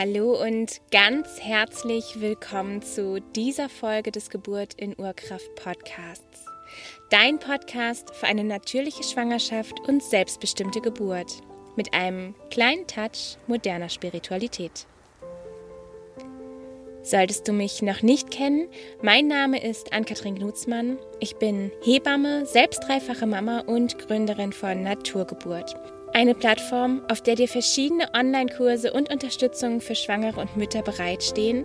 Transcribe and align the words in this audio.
Hallo 0.00 0.40
und 0.40 0.80
ganz 0.92 1.40
herzlich 1.40 2.20
willkommen 2.20 2.82
zu 2.82 3.18
dieser 3.34 3.68
Folge 3.68 4.12
des 4.12 4.30
Geburt 4.30 4.74
in 4.74 4.96
Urkraft 4.96 5.52
Podcasts. 5.56 6.44
Dein 7.10 7.40
Podcast 7.40 8.14
für 8.14 8.28
eine 8.28 8.44
natürliche 8.44 9.02
Schwangerschaft 9.02 9.80
und 9.88 10.00
selbstbestimmte 10.00 10.80
Geburt 10.80 11.42
mit 11.74 11.94
einem 11.94 12.36
kleinen 12.48 12.86
Touch 12.86 13.38
moderner 13.48 13.88
Spiritualität. 13.88 14.86
Solltest 17.02 17.48
du 17.48 17.52
mich 17.52 17.82
noch 17.82 18.00
nicht 18.02 18.30
kennen, 18.30 18.68
mein 19.02 19.26
Name 19.26 19.60
ist 19.60 19.92
Ann-Kathrin 19.92 20.36
Knutzmann. 20.36 21.00
Ich 21.18 21.34
bin 21.38 21.72
Hebamme, 21.82 22.46
selbst 22.46 22.84
dreifache 22.86 23.26
Mama 23.26 23.64
und 23.66 23.98
Gründerin 23.98 24.52
von 24.52 24.84
Naturgeburt 24.84 25.74
eine 26.18 26.34
Plattform, 26.34 27.02
auf 27.08 27.20
der 27.20 27.36
dir 27.36 27.46
verschiedene 27.46 28.12
Online-Kurse 28.12 28.92
und 28.92 29.08
Unterstützungen 29.08 29.80
für 29.80 29.94
Schwangere 29.94 30.40
und 30.40 30.56
Mütter 30.56 30.82
bereitstehen, 30.82 31.64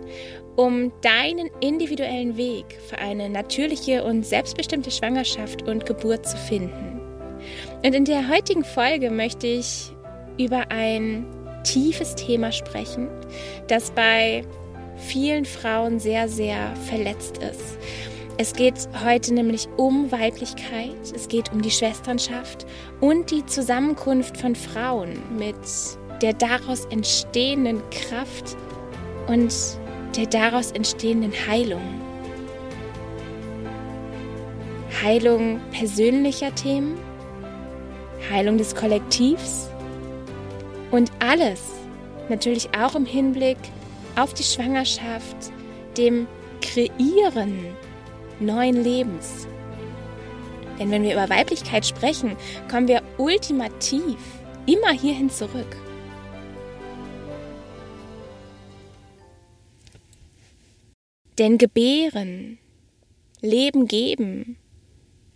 um 0.54 0.92
deinen 1.00 1.50
individuellen 1.60 2.36
Weg 2.36 2.64
für 2.88 2.98
eine 2.98 3.28
natürliche 3.28 4.04
und 4.04 4.24
selbstbestimmte 4.24 4.92
Schwangerschaft 4.92 5.62
und 5.62 5.86
Geburt 5.86 6.28
zu 6.28 6.36
finden. 6.36 7.00
Und 7.84 7.96
in 7.96 8.04
der 8.04 8.28
heutigen 8.28 8.62
Folge 8.62 9.10
möchte 9.10 9.48
ich 9.48 9.90
über 10.38 10.70
ein 10.70 11.26
tiefes 11.64 12.14
Thema 12.14 12.52
sprechen, 12.52 13.08
das 13.66 13.90
bei 13.90 14.44
vielen 14.96 15.46
Frauen 15.46 15.98
sehr, 15.98 16.28
sehr 16.28 16.76
verletzt 16.88 17.38
ist. 17.38 17.76
Es 18.36 18.52
geht 18.52 18.88
heute 19.04 19.32
nämlich 19.32 19.68
um 19.76 20.10
Weiblichkeit, 20.10 20.96
es 21.14 21.28
geht 21.28 21.52
um 21.52 21.62
die 21.62 21.70
Schwesternschaft 21.70 22.66
und 23.00 23.30
die 23.30 23.46
Zusammenkunft 23.46 24.36
von 24.36 24.56
Frauen 24.56 25.22
mit 25.38 25.54
der 26.20 26.32
daraus 26.32 26.84
entstehenden 26.86 27.80
Kraft 27.90 28.56
und 29.28 29.54
der 30.16 30.26
daraus 30.26 30.72
entstehenden 30.72 31.32
Heilung. 31.46 31.82
Heilung 35.00 35.60
persönlicher 35.70 36.52
Themen, 36.56 36.98
Heilung 38.32 38.58
des 38.58 38.74
Kollektivs 38.74 39.68
und 40.90 41.12
alles 41.20 41.60
natürlich 42.28 42.68
auch 42.76 42.96
im 42.96 43.06
Hinblick 43.06 43.58
auf 44.16 44.34
die 44.34 44.42
Schwangerschaft, 44.42 45.36
dem 45.96 46.26
Kreieren 46.60 47.76
neuen 48.40 48.82
Lebens. 48.82 49.46
Denn 50.78 50.90
wenn 50.90 51.02
wir 51.02 51.12
über 51.12 51.30
Weiblichkeit 51.30 51.86
sprechen, 51.86 52.36
kommen 52.70 52.88
wir 52.88 53.02
ultimativ 53.18 54.16
immer 54.66 54.92
hierhin 54.92 55.30
zurück. 55.30 55.76
Denn 61.38 61.58
gebären, 61.58 62.58
Leben 63.40 63.86
geben, 63.86 64.56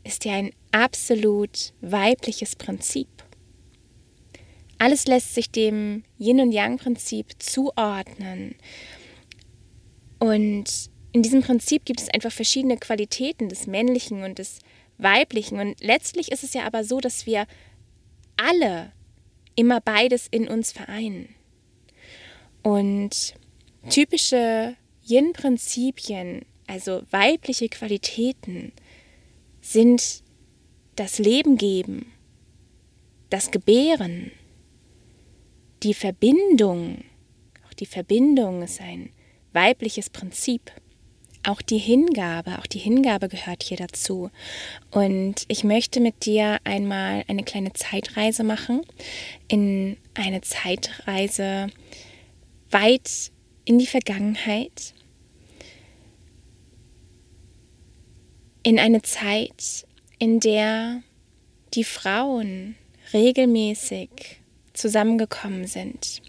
ist 0.05 0.25
ja 0.25 0.35
ein 0.35 0.53
absolut 0.71 1.73
weibliches 1.81 2.57
Prinzip. 2.57 3.09
Alles 4.79 5.09
lässt 5.09 5.35
sich 5.35 5.51
dem 5.51 6.05
Yin- 6.19 6.41
und 6.41 6.53
Yang-Prinzip 6.53 7.33
zuordnen. 7.41 8.55
Und 10.21 10.91
in 11.13 11.23
diesem 11.23 11.43
Prinzip 11.43 11.85
gibt 11.85 12.01
es 12.01 12.09
einfach 12.09 12.33
verschiedene 12.33 12.77
Qualitäten 12.77 13.49
des 13.49 13.67
Männlichen 13.67 14.23
und 14.25 14.39
des 14.39 14.59
Weiblichen. 14.99 15.59
Und 15.59 15.81
letztlich 15.81 16.31
ist 16.31 16.45
es 16.45 16.55
ja 16.55 16.65
aber 16.67 16.85
so, 16.85 17.01
dass 17.01 17.27
wir 17.27 17.47
alle 18.37 18.93
immer 19.55 19.81
beides 19.81 20.29
in 20.31 20.49
uns 20.49 20.73
vereinen. 20.73 21.35
Und 22.63 23.35
typische 23.89 24.77
Yin-Prinzipien, 25.07 26.45
also 26.67 27.03
weibliche 27.11 27.69
Qualitäten, 27.69 28.73
sind 29.61 30.23
das 30.97 31.19
Leben 31.19 31.57
geben, 31.57 32.13
das 33.31 33.51
Gebären, 33.51 34.33
die 35.83 35.95
Verbindung. 35.95 37.05
Auch 37.67 37.75
die 37.75 37.87
Verbindung 37.87 38.63
ist 38.63 38.81
ein 38.81 39.11
weibliches 39.53 40.11
Prinzip 40.11 40.73
auch 41.43 41.63
die 41.63 41.79
Hingabe, 41.79 42.59
auch 42.59 42.67
die 42.67 42.79
Hingabe 42.79 43.29
gehört 43.29 43.63
hier 43.63 43.77
dazu. 43.77 44.31
Und 44.91 45.45
ich 45.49 45.65
möchte 45.65 46.01
mit 46.01 46.27
dir 46.27 46.59
einmal 46.65 47.25
eine 47.29 47.43
kleine 47.43 47.73
Zeitreise 47.73 48.45
machen, 48.45 48.83
in 49.49 49.97
eine 50.15 50.41
Zeitreise 50.41 51.69
weit 52.71 53.31
in 53.65 53.79
die 53.79 53.87
Vergangenheit, 53.87 54.95
in 58.63 58.79
eine 58.79 59.03
Zeit, 59.03 59.87
in 60.19 60.41
der 60.41 61.03
die 61.75 61.85
Frauen 61.85 62.77
regelmäßig 63.13 64.41
zusammengekommen 64.73 65.67
sind 65.67 66.23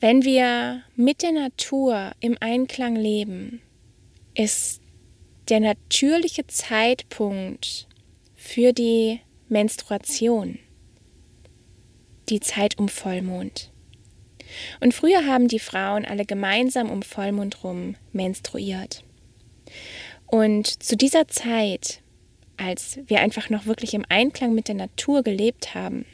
wenn 0.00 0.24
wir 0.24 0.82
mit 0.96 1.22
der 1.22 1.32
Natur 1.32 2.12
im 2.20 2.36
Einklang 2.40 2.94
leben, 2.96 3.60
ist 4.34 4.80
der 5.48 5.60
natürliche 5.60 6.46
Zeitpunkt 6.46 7.88
für 8.36 8.72
die 8.72 9.20
Menstruation 9.48 10.58
die 12.28 12.40
Zeit 12.40 12.78
um 12.78 12.88
Vollmond. 12.88 13.70
Und 14.80 14.94
früher 14.94 15.26
haben 15.26 15.48
die 15.48 15.58
Frauen 15.58 16.04
alle 16.04 16.24
gemeinsam 16.24 16.90
um 16.90 17.02
Vollmond 17.02 17.64
rum 17.64 17.96
menstruiert. 18.12 19.04
Und 20.26 20.82
zu 20.82 20.96
dieser 20.96 21.28
Zeit, 21.28 22.02
als 22.56 22.98
wir 23.06 23.20
einfach 23.20 23.50
noch 23.50 23.66
wirklich 23.66 23.94
im 23.94 24.04
Einklang 24.08 24.54
mit 24.54 24.68
der 24.68 24.74
Natur 24.74 25.22
gelebt 25.22 25.74
haben, 25.74 26.04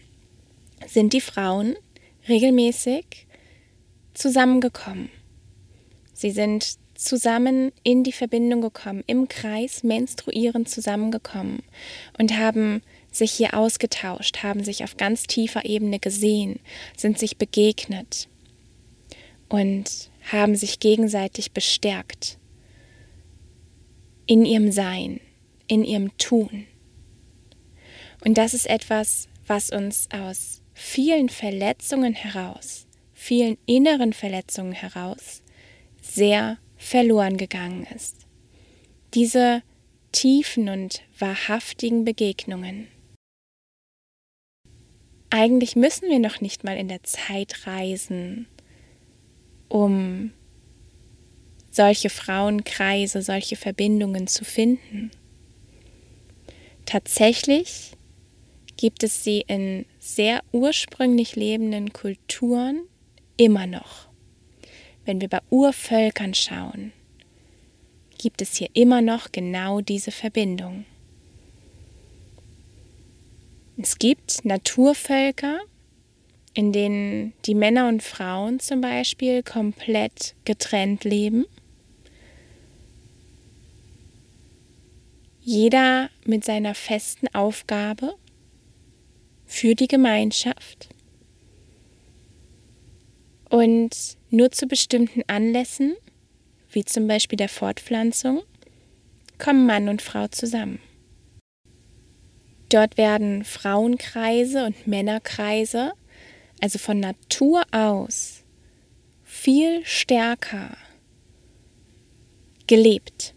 sind 0.86 1.12
die 1.12 1.20
Frauen 1.20 1.76
regelmäßig 2.28 3.26
zusammengekommen. 4.14 5.10
Sie 6.12 6.30
sind 6.30 6.78
zusammen 6.94 7.72
in 7.82 8.04
die 8.04 8.12
Verbindung 8.12 8.60
gekommen, 8.60 9.02
im 9.06 9.28
Kreis 9.28 9.82
menstruierend 9.82 10.68
zusammengekommen 10.68 11.62
und 12.18 12.38
haben 12.38 12.82
sich 13.10 13.32
hier 13.32 13.54
ausgetauscht, 13.54 14.42
haben 14.42 14.62
sich 14.64 14.84
auf 14.84 14.96
ganz 14.96 15.24
tiefer 15.24 15.64
Ebene 15.64 15.98
gesehen, 15.98 16.60
sind 16.96 17.18
sich 17.18 17.36
begegnet 17.36 18.28
und 19.48 20.10
haben 20.30 20.56
sich 20.56 20.80
gegenseitig 20.80 21.52
bestärkt 21.52 22.38
in 24.26 24.44
ihrem 24.44 24.72
Sein, 24.72 25.20
in 25.66 25.84
ihrem 25.84 26.16
Tun. 26.16 26.66
Und 28.24 28.38
das 28.38 28.54
ist 28.54 28.66
etwas, 28.66 29.28
was 29.46 29.70
uns 29.70 30.08
aus 30.10 30.62
vielen 30.72 31.28
Verletzungen 31.28 32.14
heraus 32.14 32.86
vielen 33.24 33.56
inneren 33.64 34.12
Verletzungen 34.12 34.72
heraus 34.72 35.42
sehr 36.02 36.58
verloren 36.76 37.38
gegangen 37.38 37.86
ist. 37.94 38.26
Diese 39.14 39.62
tiefen 40.12 40.68
und 40.68 41.00
wahrhaftigen 41.18 42.04
Begegnungen. 42.04 42.88
Eigentlich 45.30 45.74
müssen 45.74 46.10
wir 46.10 46.18
noch 46.18 46.42
nicht 46.42 46.64
mal 46.64 46.76
in 46.76 46.88
der 46.88 47.02
Zeit 47.02 47.66
reisen, 47.66 48.46
um 49.68 50.32
solche 51.70 52.10
Frauenkreise, 52.10 53.22
solche 53.22 53.56
Verbindungen 53.56 54.26
zu 54.26 54.44
finden. 54.44 55.10
Tatsächlich 56.84 57.92
gibt 58.76 59.02
es 59.02 59.24
sie 59.24 59.40
in 59.48 59.86
sehr 59.98 60.44
ursprünglich 60.52 61.36
lebenden 61.36 61.94
Kulturen 61.94 62.82
immer 63.36 63.66
noch. 63.66 64.08
Wenn 65.04 65.20
wir 65.20 65.28
bei 65.28 65.40
Urvölkern 65.50 66.34
schauen, 66.34 66.92
gibt 68.18 68.40
es 68.40 68.56
hier 68.56 68.68
immer 68.72 69.02
noch 69.02 69.32
genau 69.32 69.80
diese 69.80 70.10
Verbindung. 70.10 70.86
Es 73.76 73.98
gibt 73.98 74.44
Naturvölker, 74.44 75.60
in 76.54 76.72
denen 76.72 77.34
die 77.44 77.54
Männer 77.54 77.88
und 77.88 78.02
Frauen 78.02 78.60
zum 78.60 78.80
Beispiel 78.80 79.42
komplett 79.42 80.36
getrennt 80.44 81.04
leben. 81.04 81.44
Jeder 85.42 86.08
mit 86.24 86.44
seiner 86.44 86.74
festen 86.74 87.26
Aufgabe 87.34 88.14
für 89.44 89.74
die 89.74 89.88
Gemeinschaft. 89.88 90.93
Und 93.54 94.16
nur 94.30 94.50
zu 94.50 94.66
bestimmten 94.66 95.22
Anlässen, 95.28 95.94
wie 96.72 96.84
zum 96.84 97.06
Beispiel 97.06 97.36
der 97.36 97.48
Fortpflanzung, 97.48 98.42
kommen 99.38 99.64
Mann 99.64 99.88
und 99.88 100.02
Frau 100.02 100.26
zusammen. 100.26 100.80
Dort 102.68 102.96
werden 102.96 103.44
Frauenkreise 103.44 104.66
und 104.66 104.88
Männerkreise 104.88 105.92
also 106.60 106.80
von 106.80 106.98
Natur 106.98 107.62
aus, 107.70 108.42
viel 109.22 109.86
stärker 109.86 110.76
gelebt. 112.66 113.34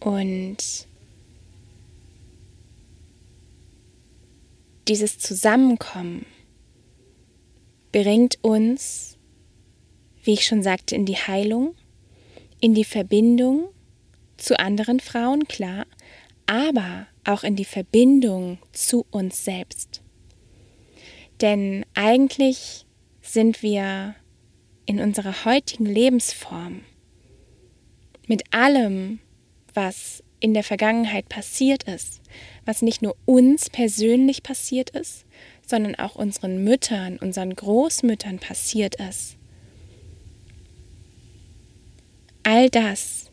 Und 0.00 0.88
dieses 4.88 5.18
Zusammenkommen 5.18 6.24
bringt 7.94 8.42
uns, 8.42 9.16
wie 10.24 10.32
ich 10.32 10.44
schon 10.44 10.64
sagte, 10.64 10.96
in 10.96 11.06
die 11.06 11.16
Heilung, 11.16 11.76
in 12.58 12.74
die 12.74 12.82
Verbindung 12.82 13.68
zu 14.36 14.58
anderen 14.58 14.98
Frauen, 14.98 15.46
klar, 15.46 15.86
aber 16.46 17.06
auch 17.22 17.44
in 17.44 17.54
die 17.54 17.64
Verbindung 17.64 18.58
zu 18.72 19.06
uns 19.12 19.44
selbst. 19.44 20.02
Denn 21.40 21.86
eigentlich 21.94 22.84
sind 23.22 23.62
wir 23.62 24.16
in 24.86 24.98
unserer 24.98 25.44
heutigen 25.44 25.86
Lebensform 25.86 26.80
mit 28.26 28.42
allem, 28.52 29.20
was 29.72 30.24
in 30.40 30.52
der 30.52 30.64
Vergangenheit 30.64 31.28
passiert 31.28 31.84
ist, 31.84 32.22
was 32.64 32.82
nicht 32.82 33.02
nur 33.02 33.14
uns 33.24 33.70
persönlich 33.70 34.42
passiert 34.42 34.90
ist, 34.90 35.26
sondern 35.66 35.94
auch 35.94 36.14
unseren 36.16 36.62
Müttern, 36.64 37.18
unseren 37.18 37.54
Großmüttern 37.54 38.38
passiert 38.38 38.96
ist. 38.96 39.36
All 42.42 42.68
das 42.68 43.30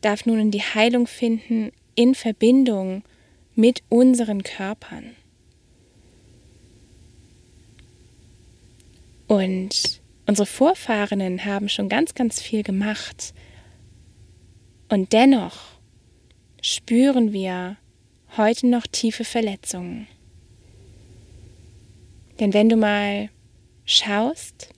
darf 0.00 0.26
nun 0.26 0.38
in 0.38 0.50
die 0.50 0.62
Heilung 0.62 1.06
finden 1.06 1.72
in 1.94 2.14
Verbindung 2.14 3.02
mit 3.54 3.82
unseren 3.88 4.42
Körpern. 4.42 5.16
Und 9.26 10.00
unsere 10.26 10.46
Vorfahren 10.46 11.44
haben 11.44 11.68
schon 11.68 11.88
ganz, 11.88 12.14
ganz 12.14 12.40
viel 12.40 12.62
gemacht. 12.62 13.34
Und 14.88 15.12
dennoch 15.12 15.58
spüren 16.62 17.32
wir 17.32 17.76
heute 18.36 18.66
noch 18.66 18.86
tiefe 18.86 19.24
Verletzungen. 19.24 20.08
Denn 22.40 22.54
wenn 22.54 22.70
du 22.70 22.76
mal 22.76 23.28
schaust 23.84 24.70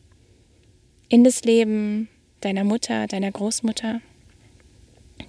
in 1.09 1.23
das 1.23 1.45
Leben 1.45 2.09
deiner 2.41 2.65
Mutter, 2.65 3.07
deiner 3.07 3.31
Großmutter, 3.31 4.01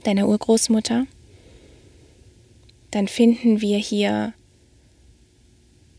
deiner 0.03 0.27
Urgroßmutter, 0.27 1.05
dann 2.89 3.07
finden 3.07 3.61
wir 3.61 3.77
hier 3.77 4.33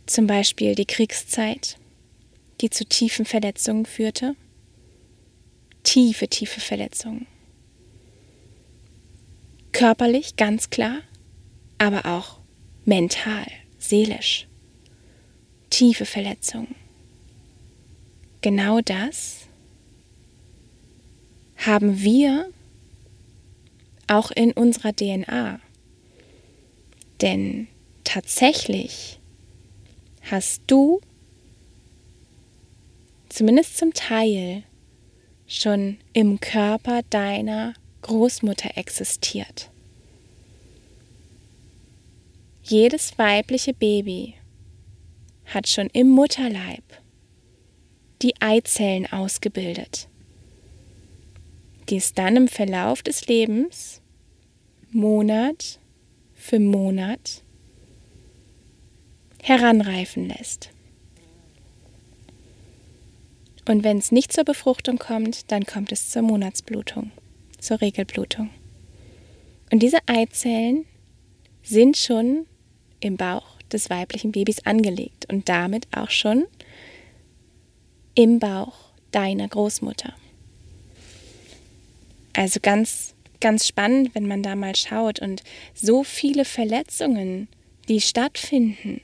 zum 0.06 0.26
Beispiel 0.26 0.74
die 0.74 0.86
Kriegszeit, 0.86 1.78
die 2.60 2.70
zu 2.70 2.84
tiefen 2.84 3.24
Verletzungen 3.24 3.86
führte. 3.86 4.34
Tiefe, 5.84 6.28
tiefe 6.28 6.60
Verletzungen. 6.60 7.26
Körperlich, 9.72 10.36
ganz 10.36 10.70
klar, 10.70 11.00
aber 11.78 12.06
auch 12.06 12.40
mental, 12.84 13.46
seelisch. 13.78 14.46
Tiefe 15.74 16.04
Verletzungen. 16.04 16.76
Genau 18.42 18.80
das 18.80 19.48
haben 21.56 22.00
wir 22.00 22.48
auch 24.06 24.30
in 24.30 24.52
unserer 24.52 24.94
DNA. 24.94 25.58
Denn 27.20 27.66
tatsächlich 28.04 29.18
hast 30.22 30.62
du 30.68 31.00
zumindest 33.28 33.76
zum 33.76 33.92
Teil 33.94 34.62
schon 35.48 35.98
im 36.12 36.38
Körper 36.38 37.02
deiner 37.10 37.74
Großmutter 38.02 38.76
existiert. 38.76 39.70
Jedes 42.62 43.18
weibliche 43.18 43.74
Baby 43.74 44.34
hat 45.46 45.68
schon 45.68 45.88
im 45.88 46.08
Mutterleib 46.08 46.82
die 48.22 48.34
Eizellen 48.40 49.10
ausgebildet, 49.12 50.08
die 51.88 51.96
es 51.96 52.14
dann 52.14 52.36
im 52.36 52.48
Verlauf 52.48 53.02
des 53.02 53.26
Lebens 53.26 54.00
Monat 54.90 55.80
für 56.32 56.60
Monat 56.60 57.42
heranreifen 59.42 60.28
lässt. 60.28 60.70
Und 63.66 63.82
wenn 63.82 63.98
es 63.98 64.12
nicht 64.12 64.32
zur 64.32 64.44
Befruchtung 64.44 64.98
kommt, 64.98 65.50
dann 65.50 65.64
kommt 65.64 65.90
es 65.90 66.10
zur 66.10 66.22
Monatsblutung, 66.22 67.10
zur 67.58 67.80
Regelblutung. 67.80 68.50
Und 69.72 69.82
diese 69.82 69.98
Eizellen 70.06 70.84
sind 71.62 71.96
schon 71.96 72.46
im 73.00 73.16
Bauch 73.16 73.53
des 73.74 73.90
weiblichen 73.90 74.32
Babys 74.32 74.64
angelegt 74.64 75.26
und 75.30 75.48
damit 75.48 75.86
auch 75.94 76.10
schon 76.10 76.46
im 78.14 78.38
Bauch 78.38 78.74
deiner 79.10 79.48
Großmutter. 79.48 80.14
Also 82.32 82.60
ganz, 82.60 83.14
ganz 83.40 83.66
spannend, 83.66 84.14
wenn 84.14 84.26
man 84.26 84.42
da 84.42 84.56
mal 84.56 84.74
schaut 84.74 85.20
und 85.20 85.42
so 85.74 86.02
viele 86.02 86.44
Verletzungen, 86.44 87.48
die 87.88 88.00
stattfinden, 88.00 89.00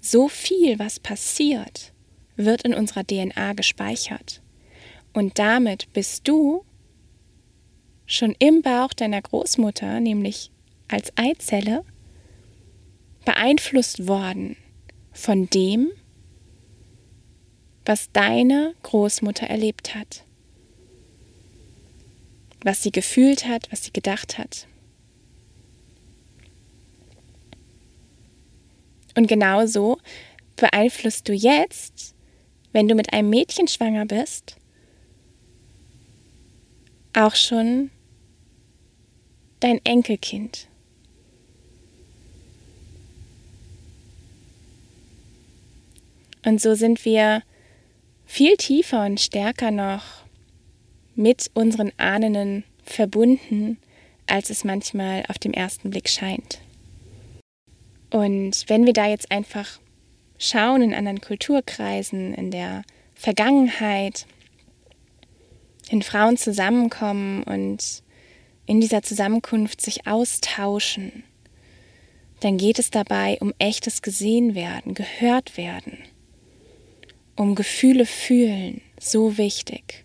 so 0.00 0.28
viel, 0.28 0.78
was 0.78 1.00
passiert 1.00 1.92
wird 2.36 2.62
in 2.62 2.74
unserer 2.74 3.04
DNA 3.04 3.54
gespeichert. 3.54 4.42
Und 5.12 5.38
damit 5.38 5.92
bist 5.92 6.28
du 6.28 6.64
schon 8.06 8.34
im 8.38 8.62
Bauch 8.62 8.92
deiner 8.92 9.20
Großmutter, 9.22 10.00
nämlich 10.00 10.50
als 10.88 11.12
Eizelle, 11.16 11.84
beeinflusst 13.26 14.08
worden 14.08 14.56
von 15.12 15.50
dem, 15.50 15.90
was 17.84 18.10
deine 18.12 18.74
Großmutter 18.82 19.46
erlebt 19.46 19.94
hat, 19.94 20.24
was 22.64 22.82
sie 22.82 22.90
gefühlt 22.90 23.46
hat, 23.46 23.70
was 23.70 23.84
sie 23.84 23.92
gedacht 23.92 24.38
hat. 24.38 24.66
Und 29.14 29.28
genauso 29.28 29.98
beeinflusst 30.56 31.28
du 31.28 31.34
jetzt 31.34 32.16
wenn 32.76 32.88
du 32.88 32.94
mit 32.94 33.14
einem 33.14 33.30
Mädchen 33.30 33.68
schwanger 33.68 34.04
bist, 34.04 34.58
auch 37.14 37.34
schon 37.34 37.90
dein 39.60 39.82
Enkelkind. 39.86 40.68
Und 46.46 46.60
so 46.60 46.76
sind 46.76 47.04
wir 47.04 47.42
viel 48.24 48.56
tiefer 48.56 49.04
und 49.04 49.20
stärker 49.20 49.72
noch 49.72 50.04
mit 51.16 51.50
unseren 51.54 51.90
Ahnen 51.96 52.62
verbunden, 52.84 53.78
als 54.28 54.50
es 54.50 54.62
manchmal 54.62 55.24
auf 55.26 55.38
dem 55.38 55.52
ersten 55.52 55.90
Blick 55.90 56.08
scheint. 56.08 56.60
Und 58.10 58.64
wenn 58.68 58.86
wir 58.86 58.92
da 58.92 59.08
jetzt 59.08 59.32
einfach 59.32 59.80
schauen 60.38 60.82
in 60.82 60.94
anderen 60.94 61.20
Kulturkreisen, 61.20 62.32
in 62.34 62.52
der 62.52 62.84
Vergangenheit, 63.16 64.26
wenn 65.90 66.02
Frauen 66.02 66.36
zusammenkommen 66.36 67.42
und 67.42 68.04
in 68.66 68.80
dieser 68.80 69.02
Zusammenkunft 69.02 69.80
sich 69.80 70.06
austauschen, 70.06 71.24
dann 72.38 72.56
geht 72.56 72.78
es 72.78 72.90
dabei 72.90 73.36
um 73.40 73.52
echtes 73.58 74.00
gesehen 74.00 74.54
werden, 74.54 74.94
gehört 74.94 75.56
werden, 75.56 75.98
um 77.36 77.54
Gefühle 77.54 78.06
fühlen, 78.06 78.80
so 78.98 79.38
wichtig. 79.38 80.04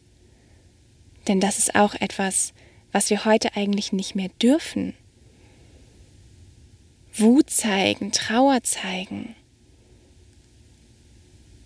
Denn 1.27 1.39
das 1.39 1.57
ist 1.57 1.75
auch 1.75 1.95
etwas, 1.95 2.53
was 2.91 3.09
wir 3.09 3.25
heute 3.25 3.55
eigentlich 3.55 3.93
nicht 3.93 4.15
mehr 4.15 4.29
dürfen. 4.41 4.93
Wut 7.13 7.49
zeigen, 7.49 8.11
Trauer 8.11 8.63
zeigen, 8.63 9.35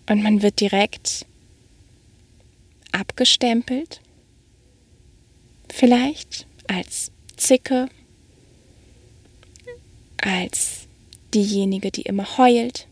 und 0.08 0.22
man 0.22 0.42
wird 0.42 0.60
direkt 0.60 1.26
abgestempelt, 2.92 4.00
vielleicht 5.72 6.46
als 6.68 7.10
Zicke, 7.36 7.88
als 10.18 10.86
diejenige, 11.34 11.90
die 11.90 12.02
immer 12.02 12.38
heult. 12.38 12.86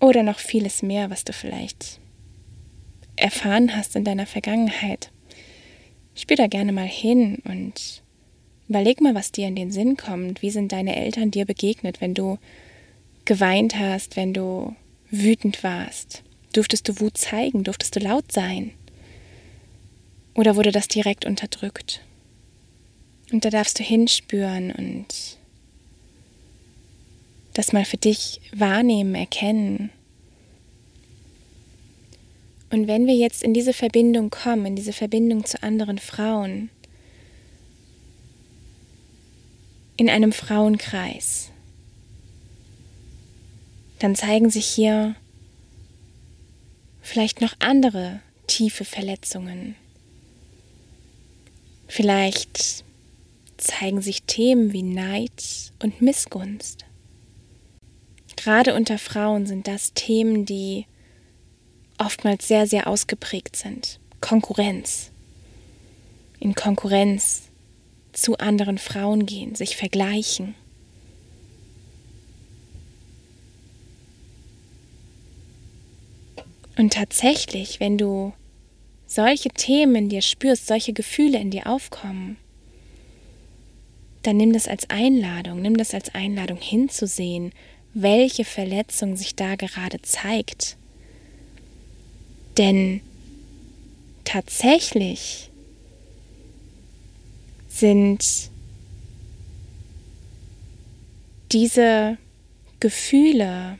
Oder 0.00 0.22
noch 0.22 0.38
vieles 0.38 0.82
mehr, 0.82 1.10
was 1.10 1.24
du 1.24 1.32
vielleicht 1.32 2.00
erfahren 3.16 3.76
hast 3.76 3.96
in 3.96 4.04
deiner 4.04 4.26
Vergangenheit. 4.26 5.10
Spür 6.14 6.36
da 6.36 6.46
gerne 6.46 6.72
mal 6.72 6.86
hin 6.86 7.38
und 7.44 8.02
Überleg 8.68 9.00
mal, 9.00 9.14
was 9.14 9.32
dir 9.32 9.46
in 9.46 9.54
den 9.54 9.70
Sinn 9.70 9.96
kommt. 9.96 10.42
Wie 10.42 10.50
sind 10.50 10.72
deine 10.72 10.96
Eltern 10.96 11.30
dir 11.30 11.44
begegnet, 11.44 12.00
wenn 12.00 12.14
du 12.14 12.38
geweint 13.24 13.78
hast, 13.78 14.16
wenn 14.16 14.34
du 14.34 14.74
wütend 15.10 15.62
warst? 15.62 16.24
Durftest 16.52 16.88
du 16.88 17.00
Wut 17.00 17.16
zeigen? 17.16 17.62
Durftest 17.62 17.94
du 17.94 18.00
laut 18.00 18.32
sein? 18.32 18.72
Oder 20.34 20.56
wurde 20.56 20.72
das 20.72 20.88
direkt 20.88 21.24
unterdrückt? 21.24 22.02
Und 23.32 23.44
da 23.44 23.50
darfst 23.50 23.78
du 23.78 23.84
hinspüren 23.84 24.72
und 24.72 25.35
das 27.56 27.72
mal 27.72 27.86
für 27.86 27.96
dich 27.96 28.40
wahrnehmen, 28.54 29.14
erkennen. 29.14 29.90
Und 32.70 32.86
wenn 32.86 33.06
wir 33.06 33.14
jetzt 33.14 33.42
in 33.42 33.54
diese 33.54 33.72
Verbindung 33.72 34.28
kommen, 34.28 34.66
in 34.66 34.76
diese 34.76 34.92
Verbindung 34.92 35.46
zu 35.46 35.62
anderen 35.62 35.96
Frauen, 35.98 36.68
in 39.96 40.10
einem 40.10 40.32
Frauenkreis, 40.32 41.50
dann 44.00 44.14
zeigen 44.14 44.50
sich 44.50 44.66
hier 44.66 45.14
vielleicht 47.00 47.40
noch 47.40 47.54
andere 47.60 48.20
tiefe 48.46 48.84
Verletzungen. 48.84 49.76
Vielleicht 51.88 52.84
zeigen 53.56 54.02
sich 54.02 54.24
Themen 54.24 54.74
wie 54.74 54.82
Neid 54.82 55.72
und 55.82 56.02
Missgunst. 56.02 56.84
Gerade 58.46 58.74
unter 58.76 58.96
Frauen 58.96 59.44
sind 59.44 59.66
das 59.66 59.92
Themen, 59.92 60.44
die 60.44 60.86
oftmals 61.98 62.46
sehr, 62.46 62.68
sehr 62.68 62.86
ausgeprägt 62.86 63.56
sind. 63.56 63.98
Konkurrenz. 64.20 65.10
In 66.38 66.54
Konkurrenz 66.54 67.48
zu 68.12 68.38
anderen 68.38 68.78
Frauen 68.78 69.26
gehen, 69.26 69.56
sich 69.56 69.76
vergleichen. 69.76 70.54
Und 76.76 76.92
tatsächlich, 76.92 77.80
wenn 77.80 77.98
du 77.98 78.32
solche 79.08 79.48
Themen 79.48 79.96
in 79.96 80.08
dir 80.08 80.22
spürst, 80.22 80.68
solche 80.68 80.92
Gefühle 80.92 81.40
in 81.40 81.50
dir 81.50 81.66
aufkommen, 81.66 82.36
dann 84.22 84.36
nimm 84.36 84.52
das 84.52 84.68
als 84.68 84.88
Einladung, 84.88 85.62
nimm 85.62 85.76
das 85.76 85.94
als 85.94 86.14
Einladung 86.14 86.58
hinzusehen, 86.58 87.52
welche 87.98 88.44
Verletzung 88.44 89.16
sich 89.16 89.36
da 89.36 89.54
gerade 89.54 90.02
zeigt. 90.02 90.76
Denn 92.58 93.00
tatsächlich 94.24 95.50
sind 97.68 98.50
diese 101.52 102.18
Gefühle 102.80 103.78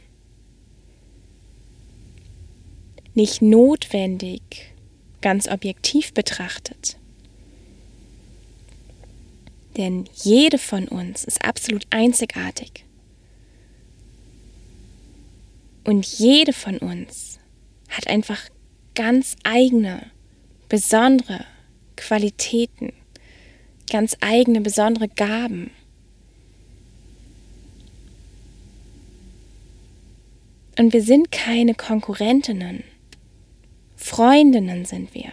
nicht 3.13 3.43
notwendig, 3.43 4.41
ganz 5.21 5.47
objektiv 5.47 6.15
betrachtet. 6.15 6.97
Denn 9.77 10.07
jede 10.15 10.57
von 10.57 10.89
uns 10.89 11.25
ist 11.25 11.45
absolut 11.45 11.87
einzigartig. 11.91 12.86
Und 15.87 16.05
jede 16.05 16.53
von 16.53 16.79
uns 16.79 17.39
hat 17.89 18.09
einfach 18.09 18.41
ganz 18.97 19.37
eigene, 19.45 20.11
besondere 20.69 21.45
Qualitäten, 21.95 22.93
ganz 23.89 24.17
eigene, 24.21 24.63
besondere 24.63 25.07
Gaben. 25.07 25.71
Und 30.77 30.93
wir 30.93 31.03
sind 31.03 31.31
keine 31.31 31.77
Konkurrentinnen. 31.77 32.83
Freundinnen 33.95 34.87
sind 34.87 35.15
wir. 35.15 35.31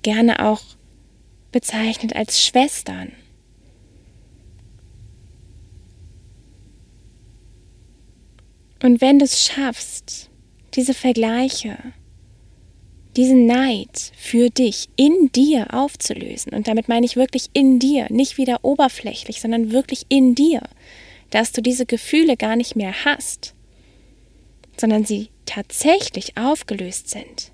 Gerne 0.00 0.42
auch 0.42 0.62
bezeichnet 1.52 2.16
als 2.16 2.42
Schwestern. 2.42 3.12
Und 8.84 9.00
wenn 9.00 9.18
du 9.18 9.24
es 9.24 9.42
schaffst, 9.42 10.28
diese 10.74 10.92
Vergleiche, 10.92 11.78
diesen 13.16 13.46
Neid 13.46 14.12
für 14.14 14.50
dich 14.50 14.90
in 14.96 15.32
dir 15.32 15.72
aufzulösen, 15.72 16.52
und 16.52 16.68
damit 16.68 16.86
meine 16.86 17.06
ich 17.06 17.16
wirklich 17.16 17.48
in 17.54 17.78
dir, 17.78 18.08
nicht 18.10 18.36
wieder 18.36 18.62
oberflächlich, 18.62 19.40
sondern 19.40 19.72
wirklich 19.72 20.04
in 20.10 20.34
dir, 20.34 20.60
dass 21.30 21.50
du 21.50 21.62
diese 21.62 21.86
Gefühle 21.86 22.36
gar 22.36 22.56
nicht 22.56 22.76
mehr 22.76 23.06
hast, 23.06 23.54
sondern 24.76 25.06
sie 25.06 25.30
tatsächlich 25.46 26.36
aufgelöst 26.36 27.08
sind, 27.08 27.52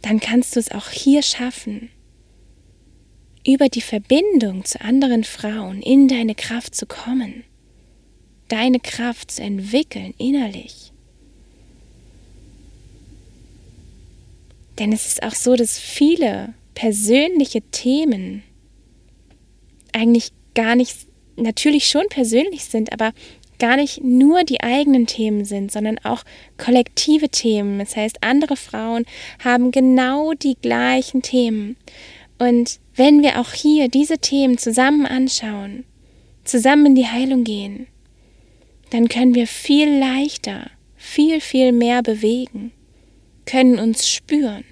dann 0.00 0.18
kannst 0.18 0.56
du 0.56 0.60
es 0.60 0.70
auch 0.70 0.88
hier 0.88 1.20
schaffen, 1.20 1.90
über 3.46 3.68
die 3.68 3.80
Verbindung 3.80 4.64
zu 4.64 4.80
anderen 4.80 5.24
Frauen 5.24 5.82
in 5.82 6.08
deine 6.08 6.34
Kraft 6.34 6.74
zu 6.74 6.86
kommen, 6.86 7.44
deine 8.48 8.80
Kraft 8.80 9.32
zu 9.32 9.42
entwickeln 9.42 10.14
innerlich. 10.18 10.92
Denn 14.78 14.92
es 14.92 15.06
ist 15.06 15.22
auch 15.22 15.34
so, 15.34 15.54
dass 15.54 15.78
viele 15.78 16.54
persönliche 16.74 17.62
Themen 17.70 18.42
eigentlich 19.92 20.32
gar 20.54 20.74
nicht, 20.74 21.06
natürlich 21.36 21.88
schon 21.88 22.06
persönlich 22.08 22.64
sind, 22.64 22.92
aber 22.92 23.12
gar 23.58 23.76
nicht 23.76 24.02
nur 24.02 24.42
die 24.42 24.62
eigenen 24.62 25.06
Themen 25.06 25.44
sind, 25.44 25.70
sondern 25.70 25.98
auch 25.98 26.24
kollektive 26.58 27.28
Themen. 27.28 27.78
Das 27.78 27.94
heißt, 27.94 28.18
andere 28.22 28.56
Frauen 28.56 29.04
haben 29.44 29.70
genau 29.70 30.32
die 30.32 30.56
gleichen 30.60 31.22
Themen. 31.22 31.76
Und 32.38 32.80
wenn 32.96 33.22
wir 33.22 33.40
auch 33.40 33.52
hier 33.52 33.88
diese 33.88 34.18
Themen 34.18 34.58
zusammen 34.58 35.06
anschauen, 35.06 35.84
zusammen 36.44 36.86
in 36.86 36.94
die 36.94 37.06
Heilung 37.06 37.44
gehen, 37.44 37.86
dann 38.90 39.08
können 39.08 39.34
wir 39.34 39.46
viel 39.46 39.98
leichter, 39.98 40.70
viel, 40.96 41.40
viel 41.40 41.72
mehr 41.72 42.02
bewegen, 42.02 42.72
können 43.46 43.78
uns 43.78 44.08
spüren, 44.08 44.64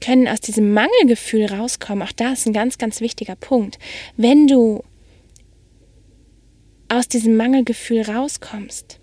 können 0.00 0.28
aus 0.28 0.40
diesem 0.40 0.72
Mangelgefühl 0.72 1.46
rauskommen. 1.46 2.06
Auch 2.06 2.12
da 2.12 2.32
ist 2.32 2.46
ein 2.46 2.52
ganz, 2.52 2.76
ganz 2.76 3.00
wichtiger 3.00 3.36
Punkt. 3.36 3.78
Wenn 4.16 4.46
du 4.46 4.82
aus 6.88 7.08
diesem 7.08 7.36
Mangelgefühl 7.36 8.02
rauskommst, 8.02 8.98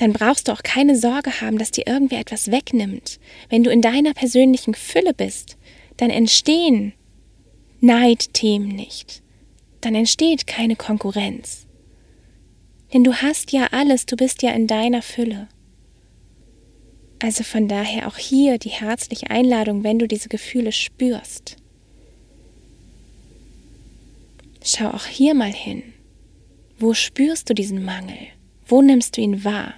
dann 0.00 0.14
brauchst 0.14 0.48
du 0.48 0.52
auch 0.52 0.62
keine 0.62 0.96
Sorge 0.96 1.42
haben, 1.42 1.58
dass 1.58 1.72
dir 1.72 1.86
irgendwer 1.86 2.20
etwas 2.20 2.50
wegnimmt. 2.50 3.20
Wenn 3.50 3.62
du 3.62 3.70
in 3.70 3.82
deiner 3.82 4.14
persönlichen 4.14 4.74
Fülle 4.74 5.12
bist, 5.12 5.58
dann 5.98 6.08
entstehen 6.08 6.94
Neidthemen 7.80 8.68
nicht. 8.68 9.22
Dann 9.82 9.94
entsteht 9.94 10.46
keine 10.46 10.76
Konkurrenz. 10.76 11.66
Denn 12.94 13.04
du 13.04 13.14
hast 13.14 13.52
ja 13.52 13.68
alles, 13.72 14.06
du 14.06 14.16
bist 14.16 14.42
ja 14.42 14.52
in 14.52 14.66
deiner 14.66 15.02
Fülle. 15.02 15.48
Also 17.18 17.44
von 17.44 17.68
daher 17.68 18.08
auch 18.08 18.16
hier 18.16 18.56
die 18.56 18.70
herzliche 18.70 19.28
Einladung, 19.28 19.84
wenn 19.84 19.98
du 19.98 20.08
diese 20.08 20.30
Gefühle 20.30 20.72
spürst. 20.72 21.58
Schau 24.64 24.88
auch 24.88 25.04
hier 25.04 25.34
mal 25.34 25.52
hin. 25.52 25.82
Wo 26.78 26.94
spürst 26.94 27.50
du 27.50 27.54
diesen 27.54 27.84
Mangel? 27.84 28.28
Wo 28.66 28.80
nimmst 28.80 29.18
du 29.18 29.20
ihn 29.20 29.44
wahr? 29.44 29.74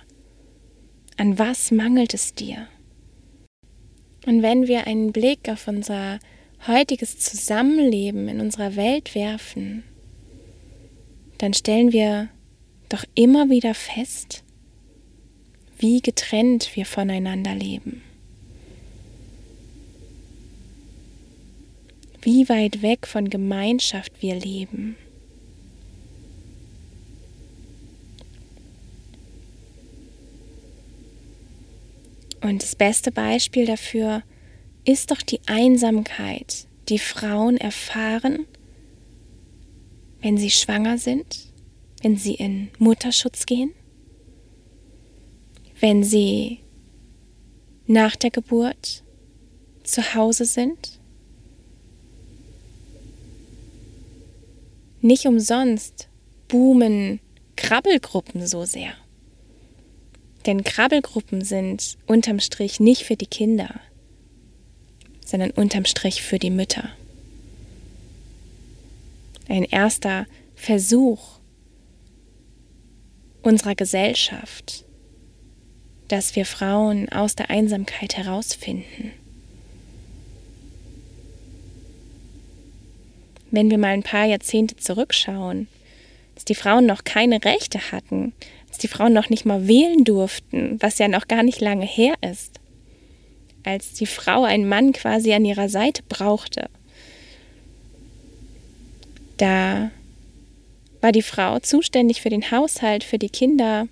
An 1.16 1.38
was 1.38 1.70
mangelt 1.70 2.14
es 2.14 2.34
dir? 2.34 2.68
Und 4.26 4.42
wenn 4.42 4.66
wir 4.68 4.86
einen 4.86 5.12
Blick 5.12 5.48
auf 5.48 5.68
unser 5.68 6.20
heutiges 6.66 7.18
Zusammenleben 7.18 8.28
in 8.28 8.40
unserer 8.40 8.76
Welt 8.76 9.14
werfen, 9.14 9.84
dann 11.38 11.54
stellen 11.54 11.92
wir 11.92 12.28
doch 12.88 13.04
immer 13.14 13.50
wieder 13.50 13.74
fest, 13.74 14.44
wie 15.78 16.00
getrennt 16.00 16.76
wir 16.76 16.86
voneinander 16.86 17.54
leben. 17.54 18.02
Wie 22.20 22.48
weit 22.48 22.82
weg 22.82 23.08
von 23.08 23.28
Gemeinschaft 23.28 24.22
wir 24.22 24.36
leben. 24.36 24.96
Und 32.42 32.62
das 32.62 32.74
beste 32.76 33.12
Beispiel 33.12 33.66
dafür 33.66 34.22
ist 34.84 35.10
doch 35.10 35.22
die 35.22 35.40
Einsamkeit, 35.46 36.66
die 36.88 36.98
Frauen 36.98 37.56
erfahren, 37.56 38.46
wenn 40.20 40.36
sie 40.36 40.50
schwanger 40.50 40.98
sind, 40.98 41.52
wenn 42.02 42.16
sie 42.16 42.34
in 42.34 42.70
Mutterschutz 42.78 43.46
gehen. 43.46 43.72
wenn 45.82 46.04
sie 46.04 46.60
nach 47.88 48.14
der 48.14 48.30
Geburt 48.30 49.02
zu 49.82 50.14
Hause 50.14 50.44
sind? 50.44 51.00
Nicht 55.00 55.26
umsonst 55.26 56.08
boomen 56.46 57.18
Krabbelgruppen 57.56 58.46
so 58.46 58.64
sehr. 58.64 58.94
Denn 60.46 60.64
Krabbelgruppen 60.64 61.44
sind 61.44 61.96
unterm 62.06 62.40
Strich 62.40 62.80
nicht 62.80 63.04
für 63.04 63.16
die 63.16 63.26
Kinder, 63.26 63.80
sondern 65.24 65.50
unterm 65.50 65.84
Strich 65.84 66.22
für 66.22 66.38
die 66.38 66.50
Mütter. 66.50 66.88
Ein 69.48 69.64
erster 69.64 70.26
Versuch 70.54 71.38
unserer 73.42 73.74
Gesellschaft, 73.74 74.84
dass 76.08 76.36
wir 76.36 76.44
Frauen 76.44 77.08
aus 77.08 77.36
der 77.36 77.50
Einsamkeit 77.50 78.16
herausfinden. 78.16 79.12
Wenn 83.50 83.70
wir 83.70 83.78
mal 83.78 83.88
ein 83.88 84.02
paar 84.02 84.24
Jahrzehnte 84.24 84.76
zurückschauen, 84.76 85.68
dass 86.34 86.44
die 86.44 86.54
Frauen 86.54 86.86
noch 86.86 87.04
keine 87.04 87.44
Rechte 87.44 87.92
hatten, 87.92 88.32
die 88.82 88.88
Frauen 88.88 89.12
noch 89.12 89.30
nicht 89.30 89.44
mal 89.44 89.66
wählen 89.68 90.04
durften, 90.04 90.78
was 90.80 90.98
ja 90.98 91.08
noch 91.08 91.28
gar 91.28 91.42
nicht 91.42 91.60
lange 91.60 91.86
her 91.86 92.14
ist, 92.20 92.60
als 93.64 93.92
die 93.92 94.06
Frau 94.06 94.44
einen 94.44 94.68
Mann 94.68 94.92
quasi 94.92 95.32
an 95.32 95.44
ihrer 95.44 95.68
Seite 95.68 96.02
brauchte. 96.08 96.68
Da 99.36 99.90
war 101.00 101.12
die 101.12 101.22
Frau 101.22 101.58
zuständig 101.58 102.22
für 102.22 102.30
den 102.30 102.50
Haushalt, 102.50 103.04
für 103.04 103.18
die 103.18 103.30
Kinder, 103.30 103.88